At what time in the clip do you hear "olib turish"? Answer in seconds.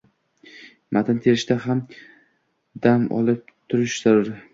3.19-3.99